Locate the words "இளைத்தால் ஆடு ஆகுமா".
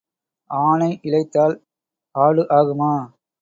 1.03-2.93